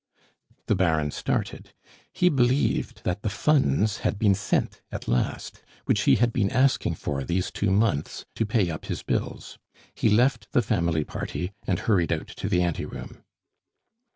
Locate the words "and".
11.67-11.77